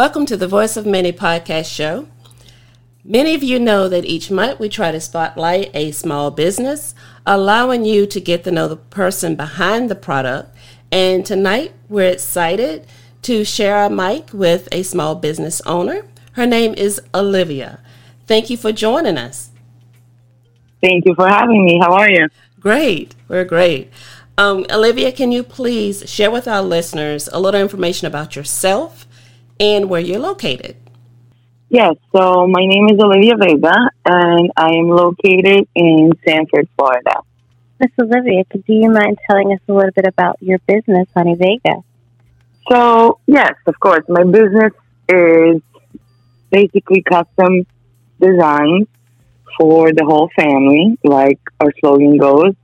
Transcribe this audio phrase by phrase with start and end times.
[0.00, 2.08] Welcome to the Voice of Many podcast show.
[3.04, 6.94] Many of you know that each month we try to spotlight a small business,
[7.26, 10.56] allowing you to get to know the person behind the product.
[10.90, 12.86] And tonight we're excited
[13.24, 16.06] to share our mic with a small business owner.
[16.32, 17.80] Her name is Olivia.
[18.26, 19.50] Thank you for joining us.
[20.80, 21.78] Thank you for having me.
[21.78, 22.28] How are you?
[22.58, 23.14] Great.
[23.28, 23.92] We're great.
[24.38, 29.06] Um, Olivia, can you please share with our listeners a little information about yourself
[29.60, 30.76] and where you're located.
[31.68, 33.74] Yes, so my name is Olivia Vega,
[34.04, 37.20] and I am located in Sanford, Florida.
[37.78, 41.76] Miss Olivia, do you mind telling us a little bit about your business, Honey Vega?
[42.70, 44.04] So, yes, of course.
[44.08, 44.72] My business
[45.08, 45.62] is
[46.50, 47.66] basically custom
[48.20, 48.88] designs
[49.58, 52.54] for the whole family, like our slogan goes.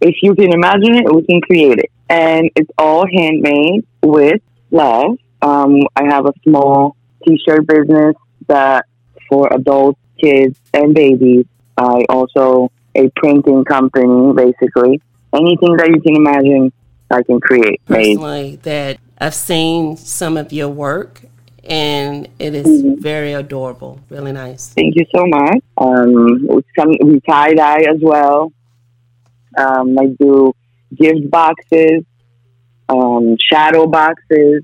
[0.00, 1.90] If you can imagine it, we can create it.
[2.08, 8.16] And it's all handmade with love um, I have a small t-shirt business
[8.48, 8.86] that
[9.28, 11.44] for adults, kids, and babies.
[11.76, 15.00] I also a printing company, basically.
[15.34, 16.72] Anything that you can imagine,
[17.10, 17.84] I can create.
[17.84, 18.62] Personally, made.
[18.62, 21.22] that I've seen some of your work,
[21.64, 23.02] and it is mm-hmm.
[23.02, 24.68] very adorable, really nice.
[24.68, 25.62] Thank you so much.
[25.76, 28.52] Um, some we tie dye as well.
[29.58, 30.54] Um, I do
[30.94, 32.04] gift boxes,
[32.88, 34.62] um, shadow boxes,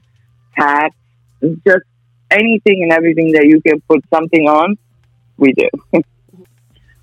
[0.53, 0.95] hats,
[1.67, 1.85] just
[2.31, 4.77] anything and everything that you can put something on,
[5.37, 5.69] we do.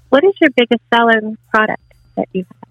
[0.10, 1.82] what is your biggest selling product
[2.16, 2.68] that you have?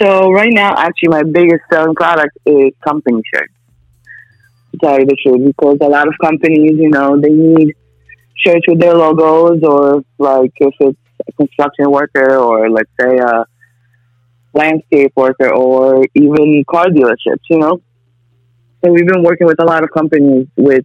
[0.00, 3.52] So right now, actually, my biggest selling product is company shirts.
[4.72, 7.74] To tell you the truth, because a lot of companies, you know, they need
[8.36, 13.44] shirts with their logos, or like if it's a construction worker, or let's say a
[14.54, 17.48] landscape worker, or even car dealerships.
[17.50, 17.80] You know,
[18.84, 20.84] so we've been working with a lot of companies with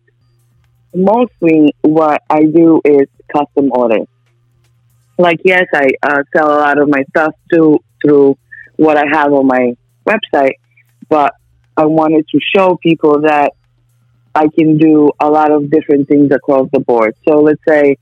[0.95, 4.07] mostly what I do is custom orders.
[5.17, 8.37] Like, yes, I uh, sell a lot of my stuff to, through
[8.77, 9.75] what I have on my
[10.07, 10.55] website,
[11.07, 11.33] but
[11.77, 13.53] I wanted to show people that
[14.35, 17.15] I can do a lot of different things across the board.
[17.27, 17.97] So let's say.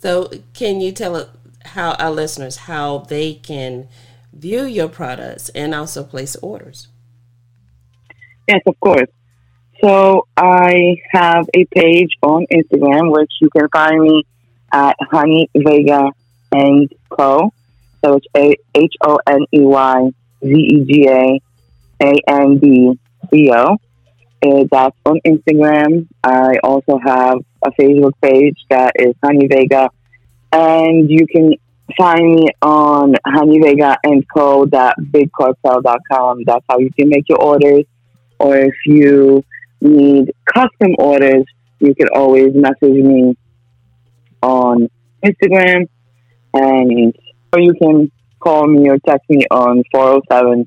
[0.00, 1.28] So, can you tell
[1.64, 3.88] how our listeners how they can
[4.32, 6.88] view your products and also place orders?
[8.52, 9.08] Yes, of course.
[9.82, 14.26] So I have a page on Instagram, which you can find me
[14.70, 16.10] at Honey Vega
[16.52, 17.54] and Co.
[18.04, 20.10] So it's H O N E Y
[20.42, 21.40] V E G A
[22.02, 23.78] A N D C O.
[24.70, 26.08] That's on Instagram.
[26.22, 29.88] I also have a Facebook page that is Honey Vega,
[30.52, 31.54] and you can
[31.96, 34.66] find me on Honey Vega and Co.
[34.66, 35.00] That's
[36.10, 37.86] how you can make your orders
[38.42, 39.44] or if you
[39.80, 41.44] need custom orders,
[41.78, 43.36] you can always message me
[44.42, 44.88] on
[45.24, 45.88] Instagram
[46.52, 47.14] and
[47.52, 48.10] or you can
[48.40, 50.66] call me or text me on 407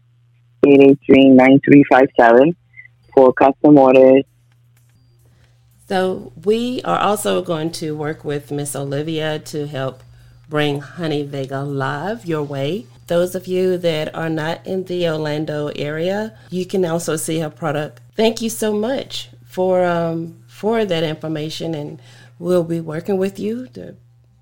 [0.66, 2.56] 883 9357
[3.14, 4.24] for custom orders.
[5.88, 10.02] So, we are also going to work with Miss Olivia to help
[10.50, 12.88] bring Honey Vega live your way.
[13.08, 17.50] Those of you that are not in the Orlando area, you can also see her
[17.50, 18.02] product.
[18.16, 22.02] Thank you so much for um, for that information, and
[22.40, 23.96] we'll be working with you to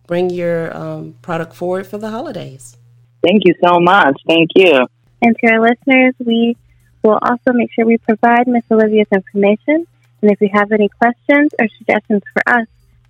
[0.08, 2.78] bring your um, product forward for the holidays.
[3.22, 4.20] Thank you so much.
[4.28, 4.86] Thank you.
[5.22, 6.56] And to our listeners, we
[7.04, 9.88] will also make sure we provide Miss Olivia's information.
[10.22, 12.68] And if you have any questions or suggestions for us,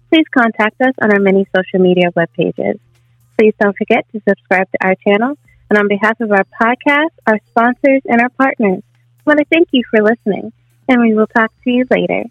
[0.09, 2.79] please contact us on our many social media web pages.
[3.37, 5.37] Please don't forget to subscribe to our channel.
[5.69, 9.69] And on behalf of our podcast, our sponsors, and our partners, I want to thank
[9.71, 10.53] you for listening.
[10.87, 12.25] And we will talk to you later.